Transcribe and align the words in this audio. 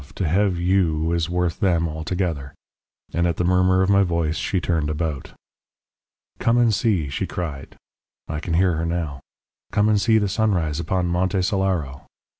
to 0.15 0.27
have 0.27 0.57
YOU 0.59 1.11
is 1.13 1.29
worth 1.29 1.59
them 1.59 1.87
all 1.87 2.03
together.' 2.03 2.55
And 3.13 3.27
at 3.27 3.37
the 3.37 3.43
murmur 3.43 3.83
of 3.83 3.89
my 3.91 4.01
voice 4.01 4.35
she 4.37 4.59
turned 4.59 4.89
about. 4.89 5.33
"'Come 6.39 6.57
and 6.57 6.73
see,' 6.73 7.07
she 7.07 7.27
cried 7.27 7.75
I 8.27 8.39
can 8.39 8.55
hear 8.55 8.77
her 8.77 8.85
now 8.87 9.19
'come 9.71 9.89
and 9.89 10.01
see 10.01 10.17
the 10.17 10.27
sunrise 10.27 10.79
upon 10.79 11.05
Monte 11.05 11.43
Solaro.' 11.43 12.07